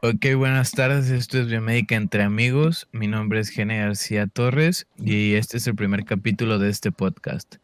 Ok, 0.00 0.26
buenas 0.36 0.70
tardes. 0.70 1.10
Esto 1.10 1.38
es 1.38 1.48
Biomédica 1.48 1.96
entre 1.96 2.22
amigos. 2.22 2.86
Mi 2.92 3.08
nombre 3.08 3.40
es 3.40 3.48
Gene 3.48 3.80
García 3.80 4.28
Torres 4.28 4.86
y 4.96 5.34
este 5.34 5.56
es 5.56 5.66
el 5.66 5.74
primer 5.74 6.04
capítulo 6.04 6.60
de 6.60 6.70
este 6.70 6.92
podcast. 6.92 7.56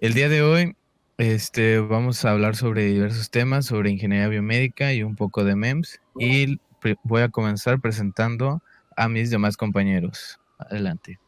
El 0.00 0.14
día 0.14 0.30
de 0.30 0.40
hoy 0.40 0.74
este, 1.18 1.80
vamos 1.80 2.24
a 2.24 2.30
hablar 2.30 2.56
sobre 2.56 2.84
diversos 2.86 3.30
temas, 3.30 3.66
sobre 3.66 3.90
ingeniería 3.90 4.26
biomédica 4.28 4.94
y 4.94 5.02
un 5.02 5.16
poco 5.16 5.44
de 5.44 5.54
MEMS. 5.54 6.00
Y 6.18 6.58
voy 7.02 7.20
a 7.20 7.28
comenzar 7.28 7.78
presentando 7.78 8.62
a 8.96 9.10
mis 9.10 9.28
demás 9.28 9.58
compañeros. 9.58 10.40
Adelante. 10.58 11.20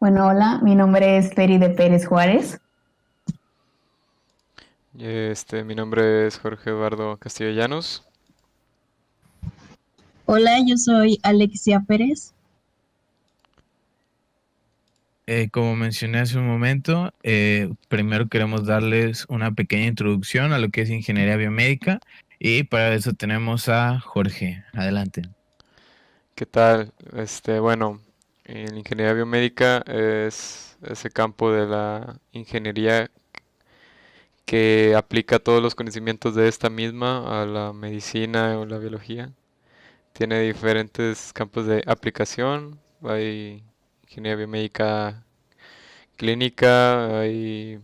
Bueno, 0.00 0.28
hola, 0.28 0.58
mi 0.62 0.74
nombre 0.74 1.18
es 1.18 1.34
Feri 1.34 1.58
de 1.58 1.68
Pérez 1.68 2.06
Juárez. 2.06 2.58
Este, 4.98 5.64
mi 5.64 5.74
nombre 5.74 6.26
es 6.26 6.38
Jorge 6.38 6.70
Eduardo 6.70 7.18
Castillo 7.18 7.50
Llanos. 7.50 8.09
Hola, 10.32 10.60
yo 10.64 10.76
soy 10.76 11.18
Alexia 11.24 11.80
Pérez. 11.80 12.34
Eh, 15.26 15.48
como 15.50 15.74
mencioné 15.74 16.20
hace 16.20 16.38
un 16.38 16.46
momento, 16.46 17.12
eh, 17.24 17.68
primero 17.88 18.28
queremos 18.28 18.64
darles 18.64 19.26
una 19.28 19.50
pequeña 19.56 19.86
introducción 19.86 20.52
a 20.52 20.60
lo 20.60 20.68
que 20.68 20.82
es 20.82 20.90
ingeniería 20.90 21.34
biomédica 21.34 21.98
y 22.38 22.62
para 22.62 22.94
eso 22.94 23.12
tenemos 23.12 23.68
a 23.68 23.98
Jorge. 23.98 24.62
Adelante. 24.72 25.22
¿Qué 26.36 26.46
tal? 26.46 26.92
Este, 27.16 27.58
bueno, 27.58 28.00
la 28.44 28.78
ingeniería 28.78 29.14
biomédica 29.14 29.78
es 29.78 30.78
ese 30.88 31.10
campo 31.10 31.50
de 31.50 31.66
la 31.66 32.20
ingeniería 32.30 33.10
que 34.44 34.94
aplica 34.96 35.40
todos 35.40 35.60
los 35.60 35.74
conocimientos 35.74 36.36
de 36.36 36.46
esta 36.46 36.70
misma 36.70 37.42
a 37.42 37.46
la 37.46 37.72
medicina 37.72 38.56
o 38.60 38.64
la 38.64 38.78
biología 38.78 39.32
tiene 40.12 40.40
diferentes 40.40 41.32
campos 41.32 41.66
de 41.66 41.82
aplicación. 41.86 42.78
Hay 43.02 43.64
ingeniería 44.02 44.36
biomédica 44.36 45.24
clínica, 46.16 47.20
hay 47.20 47.80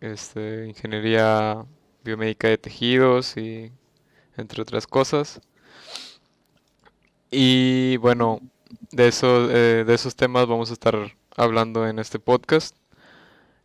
este, 0.00 0.66
ingeniería 0.66 1.64
biomédica 2.04 2.48
de 2.48 2.58
tejidos 2.58 3.36
y 3.36 3.72
entre 4.36 4.62
otras 4.62 4.86
cosas. 4.86 5.40
Y 7.30 7.96
bueno, 7.98 8.40
de, 8.92 9.08
eso, 9.08 9.50
eh, 9.50 9.84
de 9.84 9.94
esos 9.94 10.16
temas 10.16 10.46
vamos 10.46 10.70
a 10.70 10.74
estar 10.74 11.16
hablando 11.36 11.86
en 11.86 11.98
este 11.98 12.18
podcast. 12.18 12.76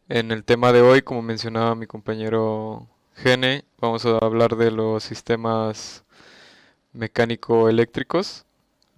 En 0.09 0.31
el 0.31 0.43
tema 0.43 0.73
de 0.73 0.81
hoy, 0.81 1.02
como 1.02 1.21
mencionaba 1.21 1.75
mi 1.75 1.87
compañero 1.87 2.87
Gene, 3.15 3.65
vamos 3.79 4.05
a 4.05 4.17
hablar 4.17 4.55
de 4.57 4.71
los 4.71 5.03
sistemas 5.03 6.03
mecánico-eléctricos, 6.94 8.45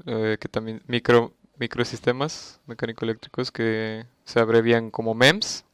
eh, 0.06 0.38
que 0.40 0.48
también 0.48 0.82
micro, 0.88 1.34
microsistemas 1.58 2.60
mecánico-eléctricos 2.68 3.52
que 3.52 4.06
se 4.26 4.40
abrevian 4.40 4.92
como 4.92 5.14
MEMS. 5.14 5.66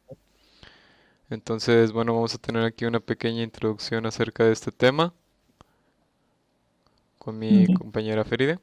Entonces, 1.30 1.92
bueno, 1.92 2.14
vamos 2.14 2.34
a 2.34 2.38
tener 2.38 2.64
aquí 2.64 2.84
una 2.84 3.00
pequeña 3.00 3.42
introducción 3.42 4.04
acerca 4.06 4.44
de 4.44 4.52
este 4.52 4.72
tema 4.72 5.12
con 7.18 7.38
mi 7.38 7.72
compañera 7.74 8.24
Feride. 8.24 8.58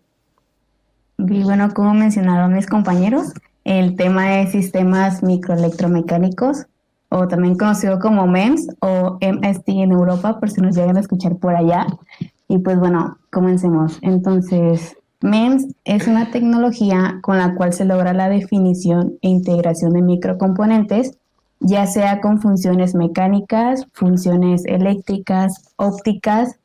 Y 1.19 1.43
bueno, 1.43 1.73
como 1.73 1.93
mencionaron 1.93 2.53
mis 2.53 2.67
compañeros, 2.67 3.33
el 3.63 3.95
tema 3.95 4.39
es 4.39 4.51
sistemas 4.51 5.23
microelectromecánicos 5.23 6.65
o 7.09 7.27
también 7.27 7.57
conocido 7.57 7.99
como 7.99 8.27
MEMS 8.27 8.67
o 8.79 9.17
MST 9.21 9.69
en 9.69 9.91
Europa, 9.91 10.39
por 10.39 10.49
si 10.49 10.61
nos 10.61 10.75
llegan 10.75 10.97
a 10.97 10.99
escuchar 10.99 11.37
por 11.37 11.55
allá. 11.55 11.87
Y 12.47 12.59
pues 12.59 12.77
bueno, 12.79 13.17
comencemos. 13.37 13.99
Entonces, 14.01 14.97
MEMS 15.21 15.67
es 15.85 16.07
una 16.07 16.31
tecnología 16.31 17.19
con 17.21 17.37
la 17.37 17.53
cual 17.53 17.71
se 17.71 17.85
logra 17.85 18.11
la 18.11 18.29
definición 18.29 19.19
e 19.21 19.29
integración 19.29 19.93
de 19.93 20.01
microcomponentes, 20.01 21.11
ya 21.59 21.85
sea 21.85 22.19
con 22.19 22.41
funciones 22.41 22.95
mecánicas, 22.95 23.85
funciones 23.93 24.65
eléctricas, 24.65 25.71
ópticas, 25.75 26.55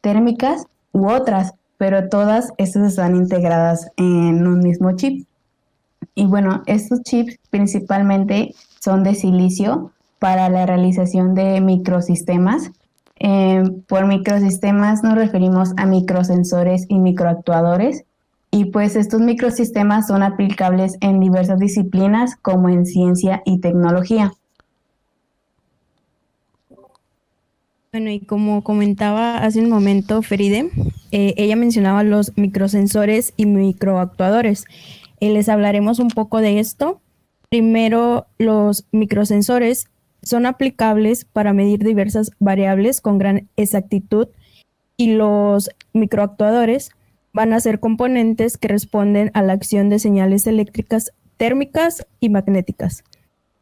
térmicas 0.00 0.64
u 0.92 1.10
otras, 1.10 1.52
pero 1.76 2.08
todas 2.08 2.54
estas 2.56 2.92
están 2.92 3.14
integradas 3.14 3.90
en 3.98 4.46
un 4.46 4.60
mismo 4.60 4.92
chip. 4.92 5.26
Y 6.14 6.24
bueno, 6.24 6.62
estos 6.64 7.02
chips 7.02 7.38
principalmente 7.50 8.54
son 8.80 9.02
de 9.02 9.14
silicio 9.14 9.92
para 10.18 10.48
la 10.48 10.64
realización 10.64 11.34
de 11.34 11.60
microsistemas 11.60 12.70
eh, 13.24 13.62
por 13.86 14.06
microsistemas 14.06 15.04
nos 15.04 15.14
referimos 15.14 15.70
a 15.76 15.86
microsensores 15.86 16.86
y 16.88 16.98
microactuadores. 16.98 18.04
Y 18.50 18.66
pues 18.66 18.96
estos 18.96 19.20
microsistemas 19.20 20.08
son 20.08 20.24
aplicables 20.24 20.96
en 21.00 21.20
diversas 21.20 21.60
disciplinas 21.60 22.34
como 22.42 22.68
en 22.68 22.84
ciencia 22.84 23.40
y 23.46 23.60
tecnología. 23.60 24.32
Bueno, 27.92 28.10
y 28.10 28.20
como 28.20 28.64
comentaba 28.64 29.38
hace 29.38 29.60
un 29.60 29.70
momento 29.70 30.22
Feride, 30.22 30.70
eh, 31.12 31.34
ella 31.36 31.54
mencionaba 31.54 32.02
los 32.02 32.36
microsensores 32.36 33.34
y 33.36 33.46
microactuadores. 33.46 34.64
Eh, 35.20 35.30
les 35.30 35.48
hablaremos 35.48 36.00
un 36.00 36.08
poco 36.08 36.40
de 36.40 36.58
esto. 36.58 37.00
Primero, 37.50 38.26
los 38.38 38.84
microsensores 38.90 39.86
son 40.22 40.46
aplicables 40.46 41.24
para 41.24 41.52
medir 41.52 41.80
diversas 41.80 42.30
variables 42.38 43.00
con 43.00 43.18
gran 43.18 43.48
exactitud 43.56 44.28
y 44.96 45.14
los 45.14 45.70
microactuadores 45.92 46.90
van 47.32 47.52
a 47.52 47.60
ser 47.60 47.80
componentes 47.80 48.56
que 48.56 48.68
responden 48.68 49.30
a 49.34 49.42
la 49.42 49.54
acción 49.54 49.88
de 49.88 49.98
señales 49.98 50.46
eléctricas 50.46 51.12
térmicas 51.36 52.06
y 52.20 52.28
magnéticas. 52.28 53.04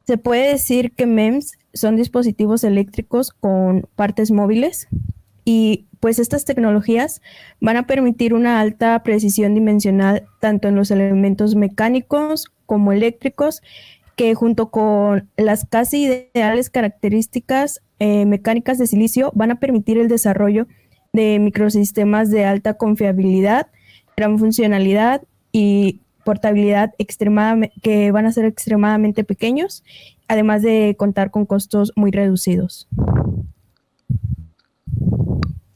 Se 0.06 0.18
puede 0.18 0.50
decir 0.50 0.92
que 0.92 1.06
MEMS 1.06 1.56
son 1.72 1.96
dispositivos 1.96 2.64
eléctricos 2.64 3.30
con 3.30 3.86
partes 3.94 4.30
móviles 4.30 4.88
y 5.44 5.86
pues 6.00 6.18
estas 6.18 6.44
tecnologías 6.44 7.20
van 7.60 7.76
a 7.76 7.86
permitir 7.86 8.34
una 8.34 8.60
alta 8.60 9.02
precisión 9.02 9.54
dimensional 9.54 10.24
tanto 10.40 10.68
en 10.68 10.74
los 10.74 10.90
elementos 10.90 11.54
mecánicos 11.54 12.50
como 12.66 12.92
eléctricos 12.92 13.62
que 14.20 14.34
junto 14.34 14.70
con 14.70 15.30
las 15.38 15.64
casi 15.64 16.04
ideales 16.34 16.68
características 16.68 17.80
eh, 18.00 18.26
mecánicas 18.26 18.76
de 18.76 18.86
silicio 18.86 19.32
van 19.34 19.50
a 19.50 19.58
permitir 19.58 19.96
el 19.96 20.08
desarrollo 20.08 20.66
de 21.14 21.38
microsistemas 21.38 22.30
de 22.30 22.44
alta 22.44 22.74
confiabilidad, 22.74 23.68
gran 24.18 24.38
funcionalidad 24.38 25.22
y 25.52 26.02
portabilidad 26.22 26.92
que 27.82 28.12
van 28.12 28.26
a 28.26 28.32
ser 28.32 28.44
extremadamente 28.44 29.24
pequeños, 29.24 29.84
además 30.28 30.60
de 30.60 30.96
contar 30.98 31.30
con 31.30 31.46
costos 31.46 31.90
muy 31.96 32.10
reducidos. 32.10 32.88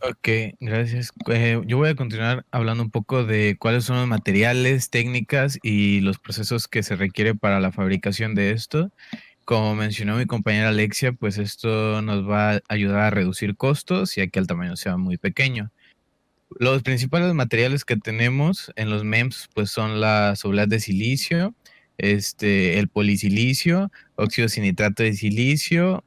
Ok, 0.07 0.29
gracias. 0.61 1.13
Eh, 1.31 1.63
yo 1.67 1.79
voy 1.79 1.89
a 1.89 1.95
continuar 1.95 2.45
hablando 2.51 2.83
un 2.83 2.91
poco 2.91 3.25
de 3.25 3.57
cuáles 3.59 3.85
son 3.85 3.97
los 3.97 4.07
materiales, 4.07 4.91
técnicas 4.91 5.59
y 5.63 6.01
los 6.01 6.19
procesos 6.19 6.69
que 6.69 6.83
se 6.83 6.95
requiere 6.95 7.35
para 7.35 7.59
la 7.59 7.73
fabricación 7.73 8.35
de 8.35 8.51
esto. 8.51 8.91
Como 9.47 9.75
mencionó 9.75 10.17
mi 10.19 10.27
compañera 10.27 10.69
Alexia, 10.69 11.13
pues 11.15 11.39
esto 11.39 12.03
nos 12.03 12.29
va 12.29 12.57
a 12.57 12.61
ayudar 12.69 13.01
a 13.01 13.11
reducir 13.11 13.57
costos 13.57 14.19
y 14.19 14.21
a 14.21 14.27
que 14.27 14.39
el 14.39 14.47
tamaño 14.47 14.77
sea 14.77 14.99
muy 14.99 15.17
pequeño. 15.17 15.71
Los 16.59 16.83
principales 16.83 17.33
materiales 17.33 17.87
que 17.87 17.97
tenemos 17.97 18.73
en 18.77 18.91
los 18.91 19.05
MEMS 19.05 19.49
pues 19.55 19.71
son 19.71 20.03
la 20.03 20.37
soledad 20.37 20.69
de 20.69 20.81
silicio, 20.81 21.55
este, 21.97 22.79
el 22.79 22.89
polisilicio, 22.89 23.91
óxido 24.17 24.51
sin 24.51 24.65
nitrato 24.65 25.03
de 25.03 25.15
silicio. 25.15 26.05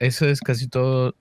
Eso 0.00 0.26
es 0.26 0.40
casi 0.40 0.66
todo 0.66 1.14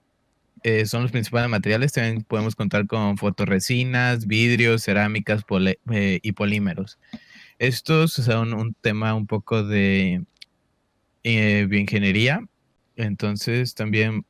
eh, 0.63 0.85
son 0.85 1.03
los 1.03 1.11
principales 1.11 1.49
materiales. 1.49 1.93
También 1.93 2.23
podemos 2.23 2.55
contar 2.55 2.87
con 2.87 3.17
fotoresinas, 3.17 4.27
vidrios, 4.27 4.83
cerámicas 4.83 5.43
eh, 5.91 6.19
y 6.21 6.31
polímeros. 6.33 6.99
Estos 7.59 8.13
son 8.13 8.53
un 8.53 8.73
tema 8.73 9.13
un 9.13 9.27
poco 9.27 9.63
de 9.63 10.23
eh, 11.23 11.65
bioingeniería. 11.69 12.41
Entonces 12.95 13.75
también 13.75 14.25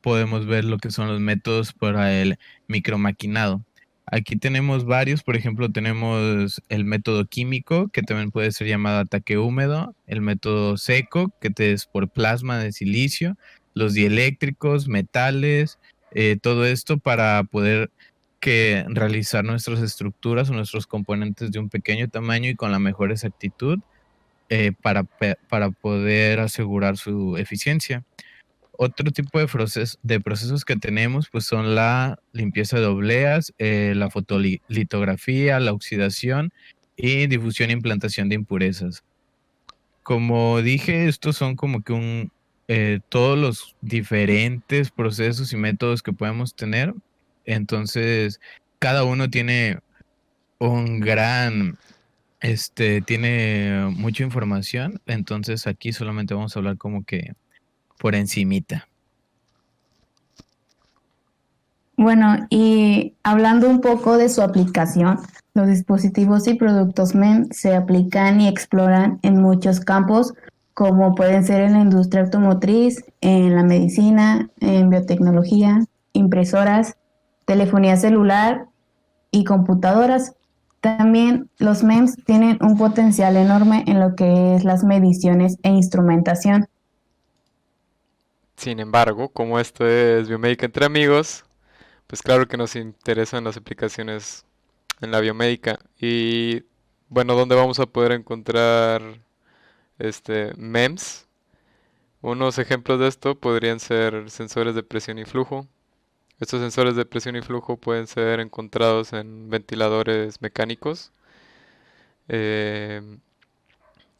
podemos 0.00 0.46
ver 0.46 0.64
lo 0.64 0.78
que 0.78 0.90
son 0.90 1.08
los 1.08 1.20
métodos 1.20 1.72
para 1.72 2.20
el 2.20 2.38
micromaquinado. 2.68 3.64
Aquí 4.06 4.36
tenemos 4.36 4.84
varios, 4.84 5.22
por 5.22 5.34
ejemplo, 5.34 5.72
tenemos 5.72 6.62
el 6.68 6.84
método 6.84 7.24
químico, 7.24 7.88
que 7.88 8.02
también 8.02 8.30
puede 8.30 8.52
ser 8.52 8.66
llamado 8.66 8.98
ataque 8.98 9.38
húmedo, 9.38 9.96
el 10.06 10.20
método 10.20 10.76
seco, 10.76 11.32
que 11.40 11.50
es 11.56 11.86
por 11.86 12.10
plasma 12.10 12.58
de 12.58 12.72
silicio, 12.72 13.38
los 13.74 13.92
dieléctricos, 13.94 14.88
metales, 14.88 15.78
eh, 16.12 16.38
todo 16.40 16.64
esto 16.64 16.96
para 16.98 17.42
poder 17.44 17.90
que 18.40 18.84
realizar 18.88 19.44
nuestras 19.44 19.80
estructuras 19.80 20.50
o 20.50 20.52
nuestros 20.52 20.86
componentes 20.86 21.50
de 21.50 21.58
un 21.58 21.68
pequeño 21.68 22.08
tamaño 22.08 22.50
y 22.50 22.54
con 22.54 22.70
la 22.72 22.78
mejor 22.78 23.10
exactitud 23.10 23.80
eh, 24.50 24.72
para, 24.82 25.04
para 25.48 25.70
poder 25.70 26.40
asegurar 26.40 26.98
su 26.98 27.36
eficiencia. 27.38 28.04
Otro 28.76 29.10
tipo 29.12 29.38
de, 29.38 29.46
procesos 29.46 29.98
de 30.02 30.20
procesos 30.20 30.64
que 30.64 30.76
tenemos 30.76 31.28
pues 31.30 31.44
son 31.44 31.74
la 31.74 32.18
limpieza 32.32 32.78
de 32.78 32.86
obleas, 32.86 33.54
eh, 33.58 33.94
la 33.96 34.10
fotolitografía, 34.10 35.58
la 35.60 35.72
oxidación 35.72 36.52
y 36.96 37.26
difusión 37.26 37.70
e 37.70 37.74
implantación 37.74 38.28
de 38.28 38.34
impurezas. 38.34 39.04
Como 40.02 40.60
dije, 40.60 41.08
estos 41.08 41.36
son 41.36 41.56
como 41.56 41.82
que 41.82 41.92
un, 41.94 42.30
eh, 42.68 43.00
todos 43.08 43.38
los 43.38 43.76
diferentes 43.80 44.90
procesos 44.90 45.52
y 45.52 45.56
métodos 45.56 46.02
que 46.02 46.12
podemos 46.12 46.54
tener. 46.54 46.94
Entonces, 47.44 48.40
cada 48.78 49.04
uno 49.04 49.28
tiene 49.30 49.80
un 50.58 51.00
gran, 51.00 51.78
este, 52.40 53.02
tiene 53.02 53.92
mucha 53.96 54.24
información. 54.24 55.00
Entonces, 55.06 55.66
aquí 55.66 55.92
solamente 55.92 56.34
vamos 56.34 56.56
a 56.56 56.60
hablar 56.60 56.78
como 56.78 57.04
que 57.04 57.34
por 57.98 58.14
encimita. 58.14 58.88
Bueno, 61.96 62.46
y 62.50 63.14
hablando 63.22 63.68
un 63.68 63.80
poco 63.80 64.16
de 64.16 64.28
su 64.28 64.42
aplicación, 64.42 65.18
los 65.54 65.68
dispositivos 65.68 66.48
y 66.48 66.54
productos 66.54 67.14
MEM 67.14 67.48
se 67.52 67.76
aplican 67.76 68.40
y 68.40 68.48
exploran 68.48 69.20
en 69.22 69.40
muchos 69.40 69.78
campos 69.78 70.34
como 70.74 71.14
pueden 71.14 71.44
ser 71.44 71.60
en 71.60 71.74
la 71.74 71.80
industria 71.80 72.22
automotriz, 72.24 73.04
en 73.20 73.54
la 73.54 73.62
medicina, 73.62 74.50
en 74.60 74.90
biotecnología, 74.90 75.84
impresoras, 76.12 76.96
telefonía 77.44 77.96
celular 77.96 78.66
y 79.30 79.44
computadoras. 79.44 80.34
También 80.80 81.48
los 81.58 81.82
MEMS 81.82 82.16
tienen 82.24 82.58
un 82.60 82.76
potencial 82.76 83.36
enorme 83.36 83.84
en 83.86 84.00
lo 84.00 84.16
que 84.16 84.56
es 84.56 84.64
las 84.64 84.84
mediciones 84.84 85.56
e 85.62 85.70
instrumentación. 85.70 86.68
Sin 88.56 88.80
embargo, 88.80 89.30
como 89.30 89.58
esto 89.58 89.86
es 89.86 90.28
biomédica 90.28 90.66
entre 90.66 90.84
amigos, 90.84 91.44
pues 92.06 92.20
claro 92.20 92.46
que 92.46 92.56
nos 92.56 92.76
interesan 92.76 93.44
las 93.44 93.56
aplicaciones 93.56 94.44
en 95.00 95.10
la 95.10 95.20
biomédica. 95.20 95.78
Y 95.98 96.64
bueno, 97.08 97.34
¿dónde 97.34 97.54
vamos 97.54 97.80
a 97.80 97.86
poder 97.86 98.12
encontrar 98.12 99.02
este, 99.98 100.52
MEMS. 100.56 101.26
Unos 102.22 102.58
ejemplos 102.58 103.00
de 103.00 103.08
esto 103.08 103.34
podrían 103.34 103.80
ser 103.80 104.30
sensores 104.30 104.74
de 104.74 104.82
presión 104.82 105.18
y 105.18 105.24
flujo. 105.24 105.66
Estos 106.40 106.60
sensores 106.60 106.96
de 106.96 107.04
presión 107.04 107.36
y 107.36 107.42
flujo 107.42 107.76
pueden 107.76 108.06
ser 108.06 108.40
encontrados 108.40 109.12
en 109.12 109.50
ventiladores 109.50 110.40
mecánicos. 110.42 111.12
Em, 112.28 113.20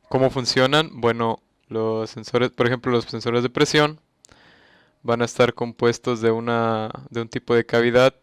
¿Cómo 0.08 0.30
funcionan? 0.30 0.90
Bueno, 1.00 1.40
los 1.68 2.10
sensores, 2.10 2.50
por 2.50 2.66
ejemplo, 2.66 2.92
los 2.92 3.04
sensores 3.04 3.42
de 3.42 3.50
presión 3.50 4.00
van 5.02 5.22
a 5.22 5.24
estar 5.26 5.54
compuestos 5.54 6.20
de, 6.20 6.30
una, 6.30 6.90
de 7.10 7.22
un 7.22 7.28
tipo 7.28 7.54
de 7.54 7.66
cavidad 7.66 8.14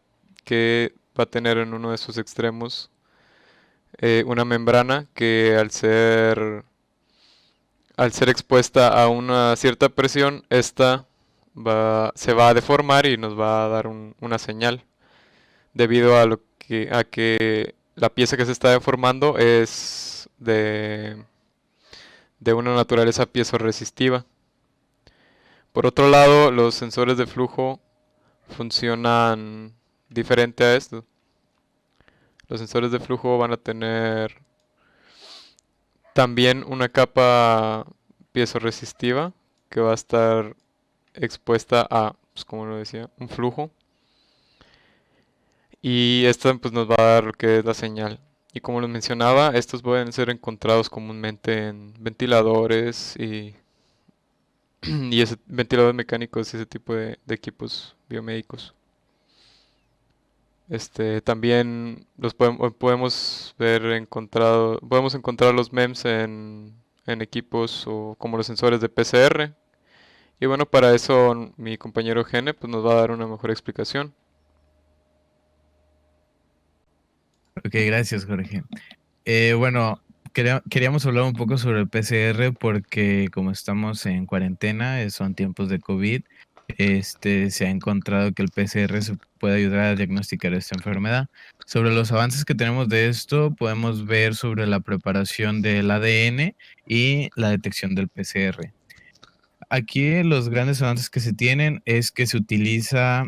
que 0.46 0.96
va 1.20 1.24
a 1.26 1.28
tener 1.28 1.58
en 1.58 1.74
uno 1.74 1.92
de 1.92 1.98
sus 1.98 2.18
extremos 2.18 2.92
eh, 4.00 4.24
una 4.26 4.46
membrana 4.46 5.08
que 5.14 5.58
al 5.60 5.72
ser 5.72 6.64
al 7.98 8.12
ser 8.14 8.30
expuesta 8.30 9.02
a 9.02 9.08
una 9.10 9.56
cierta 9.56 9.90
presión, 9.90 10.46
esta 10.50 11.06
se 12.16 12.34
va 12.34 12.50
a 12.50 12.54
deformar 12.54 13.06
y 13.06 13.18
nos 13.18 13.38
va 13.38 13.66
a 13.66 13.68
dar 13.68 13.88
una 13.88 14.40
señal 14.40 14.86
debido 15.74 16.18
a 16.18 16.26
lo 16.26 16.42
que 16.58 16.90
a 16.92 17.04
que 17.04 17.76
la 17.96 18.10
pieza 18.10 18.38
que 18.38 18.46
se 18.46 18.52
está 18.54 18.70
deformando 18.70 19.38
es 19.38 20.30
de, 20.40 21.24
de 22.40 22.54
una 22.54 22.74
naturaleza 22.74 23.26
piezoresistiva. 23.26 24.26
Por 25.74 25.86
otro 25.86 26.10
lado, 26.10 26.52
los 26.52 26.76
sensores 26.76 27.18
de 27.18 27.28
flujo 27.28 27.80
funcionan 28.50 29.74
diferente 30.10 30.64
a 30.64 30.76
esto. 30.76 31.06
Los 32.48 32.60
sensores 32.60 32.92
de 32.92 33.00
flujo 33.00 33.38
van 33.38 33.54
a 33.54 33.58
tener 33.58 34.42
también 36.14 36.64
una 36.68 36.90
capa 36.90 37.86
piezoresistiva 38.32 39.34
que 39.70 39.82
va 39.82 39.92
a 39.92 39.96
estar 39.96 40.56
expuesta 41.14 41.88
a, 41.90 42.16
pues 42.34 42.46
como 42.46 42.66
lo 42.66 42.78
decía, 42.78 43.10
un 43.20 43.30
flujo. 43.30 43.72
Y 45.82 46.26
esta 46.26 46.54
pues 46.56 46.74
nos 46.74 46.90
va 46.90 46.96
a 46.98 47.04
dar 47.04 47.24
lo 47.26 47.34
que 47.34 47.60
es 47.60 47.66
la 47.66 47.74
señal. 47.74 48.20
Y 48.54 48.60
como 48.60 48.82
les 48.82 48.90
mencionaba, 48.90 49.50
estos 49.56 49.82
pueden 49.82 50.12
ser 50.12 50.30
encontrados 50.30 50.90
comúnmente 50.90 51.70
en 51.70 51.94
ventiladores 52.00 53.16
y, 53.18 53.56
y 54.82 55.24
ventiladores 55.48 55.96
mecánicos 55.96 56.54
y 56.54 56.58
ese 56.58 56.66
tipo 56.66 56.94
de 56.94 57.18
equipos 57.30 57.96
biomédicos. 58.10 58.76
Este, 60.70 61.22
también 61.22 62.08
los 62.18 62.34
podemos, 62.34 63.56
ver 63.60 63.86
encontrado, 63.88 64.80
podemos 64.80 65.16
encontrar 65.16 65.54
los 65.54 65.74
MEMS 65.74 66.06
en, 66.06 66.82
equipos 67.06 67.86
o 67.88 68.16
como 68.18 68.38
los 68.38 68.48
sensores 68.48 68.80
de 68.80 68.88
PCR. 68.88 69.54
Y 70.40 70.46
bueno, 70.46 70.66
para 70.66 70.96
eso 70.96 71.54
mi 71.58 71.78
compañero 71.78 72.24
Gene 72.24 72.54
pues, 72.54 72.72
nos 72.72 72.86
va 72.86 72.94
a 72.94 72.96
dar 72.96 73.12
una 73.12 73.28
mejor 73.28 73.52
explicación. 73.52 74.14
Ok, 77.58 77.74
gracias 77.74 78.26
Jorge. 78.26 78.64
Eh, 79.26 79.54
bueno, 79.58 80.02
queríamos 80.34 81.06
hablar 81.06 81.26
un 81.26 81.34
poco 81.34 81.58
sobre 81.58 81.82
el 81.82 81.90
PCR 81.90 82.54
porque 82.58 83.28
como 83.34 83.52
estamos 83.52 84.06
en 84.06 84.26
cuarentena, 84.26 85.10
son 85.10 85.36
tiempos 85.36 85.70
de 85.70 85.80
COVID 85.80 86.24
este, 86.78 87.52
se 87.52 87.66
ha 87.66 87.70
encontrado 87.70 88.32
que 88.34 88.42
el 88.42 88.50
PCR 88.50 89.00
puede 89.40 89.58
ayudar 89.58 89.80
a 89.80 89.96
diagnosticar 89.96 90.54
esta 90.54 90.76
enfermedad. 90.76 91.28
Sobre 91.66 91.94
los 91.94 92.12
avances 92.12 92.46
que 92.46 92.56
tenemos 92.56 92.90
de 92.90 93.10
esto, 93.10 93.56
podemos 93.56 94.06
ver 94.06 94.36
sobre 94.36 94.68
la 94.68 94.80
preparación 94.80 95.62
del 95.62 95.90
ADN 95.90 96.56
y 96.88 97.30
la 97.36 97.50
detección 97.50 97.96
del 97.96 98.08
PCR. 98.08 98.72
Aquí 99.70 100.22
los 100.24 100.50
grandes 100.50 100.82
avances 100.82 101.10
que 101.10 101.22
se 101.22 101.34
tienen 101.34 101.82
es 101.86 102.12
que 102.12 102.28
se 102.28 102.38
utiliza 102.38 103.26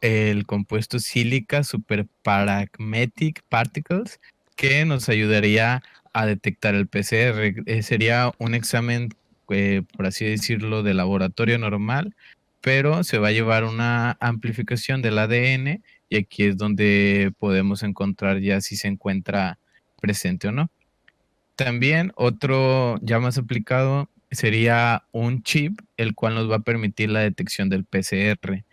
el 0.00 0.44
compuesto 0.44 0.98
sílica 0.98 1.62
superparagmatic 1.62 3.42
particles 3.48 4.20
que 4.56 4.84
nos 4.84 5.08
ayudaría 5.08 5.82
a 6.12 6.26
detectar 6.26 6.74
el 6.74 6.88
PCR. 6.88 7.62
Eh, 7.66 7.82
sería 7.82 8.32
un 8.38 8.54
examen, 8.54 9.10
eh, 9.48 9.82
por 9.96 10.06
así 10.06 10.24
decirlo, 10.24 10.82
de 10.82 10.94
laboratorio 10.94 11.58
normal, 11.58 12.14
pero 12.62 13.04
se 13.04 13.18
va 13.18 13.28
a 13.28 13.32
llevar 13.32 13.64
una 13.64 14.16
amplificación 14.20 15.02
del 15.02 15.18
ADN 15.18 15.82
y 16.08 16.16
aquí 16.16 16.44
es 16.44 16.56
donde 16.56 17.32
podemos 17.38 17.82
encontrar 17.82 18.38
ya 18.40 18.60
si 18.60 18.76
se 18.76 18.88
encuentra 18.88 19.58
presente 20.00 20.48
o 20.48 20.52
no. 20.52 20.70
También 21.56 22.12
otro 22.14 22.98
ya 23.02 23.18
más 23.18 23.36
aplicado 23.36 24.08
sería 24.30 25.04
un 25.12 25.42
chip, 25.42 25.80
el 25.96 26.14
cual 26.14 26.34
nos 26.34 26.50
va 26.50 26.56
a 26.56 26.60
permitir 26.60 27.10
la 27.10 27.20
detección 27.20 27.68
del 27.68 27.84
PCR. 27.84 28.64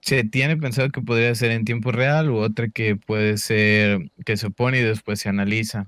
Se 0.00 0.24
tiene 0.24 0.56
pensado 0.56 0.88
que 0.90 1.00
podría 1.00 1.34
ser 1.34 1.52
en 1.52 1.64
tiempo 1.64 1.92
real 1.92 2.30
u 2.30 2.38
otra 2.38 2.68
que 2.68 2.96
puede 2.96 3.38
ser 3.38 4.10
que 4.24 4.36
se 4.36 4.50
pone 4.50 4.80
y 4.80 4.82
después 4.82 5.20
se 5.20 5.28
analiza. 5.28 5.86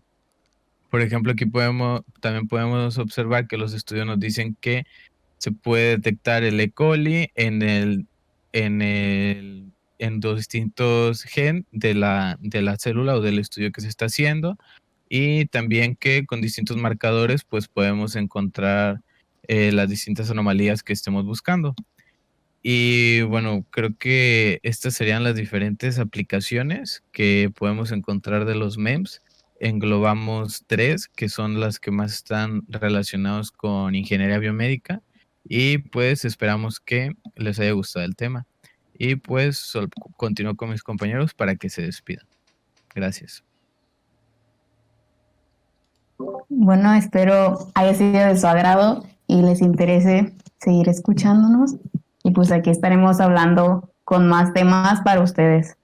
Por 0.90 1.00
ejemplo, 1.00 1.33
aquí 1.33 1.47
también 2.21 2.47
podemos 2.47 2.99
observar 2.99 3.49
que 3.49 3.57
los 3.57 3.75
estudios 3.75 4.07
nos 4.07 4.21
dicen 4.21 4.57
que 4.61 4.87
se 5.45 5.53
puede 5.53 5.97
detectar 5.97 6.43
el 6.43 6.59
E. 6.59 6.71
coli 6.71 7.31
en 7.35 7.61
el 7.61 8.07
en 8.53 8.81
el 8.81 9.73
en 9.99 10.21
dos 10.21 10.39
distintos 10.39 11.23
gen 11.23 11.67
de 11.71 11.93
la, 11.93 12.39
de 12.41 12.63
la 12.63 12.79
célula 12.79 13.15
o 13.15 13.21
del 13.21 13.39
estudio 13.39 13.71
que 13.71 13.83
se 13.83 13.89
está 13.89 14.07
haciendo 14.07 14.57
y 15.09 15.45
también 15.47 15.97
que 15.97 16.25
con 16.25 16.41
distintos 16.41 16.79
marcadores 16.79 17.45
pues 17.45 17.69
podemos 17.69 18.17
encontrar 18.17 19.03
eh, 19.47 19.71
las 19.71 19.91
distintas 19.91 20.31
anomalías 20.31 20.83
que 20.83 20.95
estemos 20.95 21.27
buscando. 21.27 21.75
Y 22.63 23.21
bueno, 23.23 23.67
creo 23.71 23.97
que 23.99 24.61
estas 24.63 24.95
serían 24.95 25.25
las 25.25 25.35
diferentes 25.37 25.99
aplicaciones 25.99 27.05
que 27.13 27.53
podemos 27.55 27.93
encontrar 27.93 28.47
de 28.47 28.55
los 28.55 28.79
MEMS. 28.79 29.21
Englobamos 29.61 30.65
tres, 30.67 31.09
que 31.09 31.29
son 31.29 31.61
las 31.61 31.79
que 31.79 31.91
más 31.91 32.15
están 32.15 32.63
relacionados 32.69 33.53
con 33.53 33.95
ingeniería 33.95 34.39
biomédica 34.39 35.03
y 35.45 35.79
pues 35.79 36.25
esperamos 36.25 36.81
que 36.81 37.13
les 37.37 37.61
haya 37.61 37.73
gustado 37.73 38.05
el 38.05 38.17
tema. 38.17 38.47
Y 38.97 39.17
pues 39.17 39.73
continúo 40.17 40.57
con 40.57 40.71
mis 40.71 40.83
compañeros 40.83 41.35
para 41.35 41.57
que 41.57 41.69
se 41.69 41.83
despidan. 41.83 42.27
Gracias. 42.95 43.45
Bueno, 46.49 46.95
espero 46.95 47.59
haya 47.75 47.95
sido 47.95 48.27
de 48.27 48.37
su 48.39 48.47
agrado 48.47 49.05
y 49.27 49.43
les 49.43 49.61
interese 49.61 50.33
seguir 50.59 50.89
escuchándonos. 50.89 51.77
Y 52.23 52.31
pues 52.31 52.53
aquí 52.53 52.71
estaremos 52.71 53.21
hablando 53.21 53.91
con 54.05 54.29
más 54.29 54.53
temas 54.53 55.01
para 55.03 55.23
ustedes. 55.23 55.77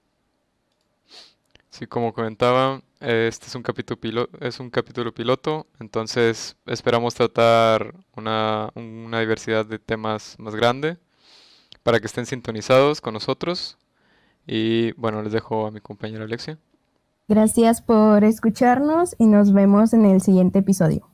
Sí, 1.69 1.85
como 1.85 2.13
comentaba, 2.13 2.81
Este 3.01 3.47
es 3.47 3.55
un 3.55 3.63
capítulo, 3.63 3.99
pilo- 3.99 4.29
es 4.39 4.59
un 4.59 4.69
capítulo 4.69 5.11
piloto, 5.11 5.65
entonces 5.79 6.55
esperamos 6.67 7.15
tratar 7.15 7.95
una, 8.15 8.69
una 8.75 9.19
diversidad 9.19 9.65
de 9.65 9.79
temas 9.79 10.35
más 10.37 10.55
grande 10.55 10.97
para 11.83 11.99
que 11.99 12.05
estén 12.05 12.27
sintonizados 12.27 13.01
con 13.01 13.15
nosotros. 13.15 13.77
Y 14.47 14.91
bueno, 14.93 15.23
les 15.23 15.33
dejo 15.33 15.67
a 15.67 15.71
mi 15.71 15.81
compañera 15.81 16.25
Alexia. 16.25 16.59
Gracias 17.27 17.81
por 17.81 18.23
escucharnos 18.23 19.15
y 19.17 19.25
nos 19.27 19.53
vemos 19.53 19.93
en 19.93 20.05
el 20.05 20.21
siguiente 20.21 20.59
episodio. 20.59 21.10